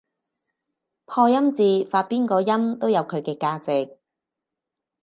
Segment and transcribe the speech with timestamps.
[1.05, 3.99] 破音字發邊個音都有佢嘅價值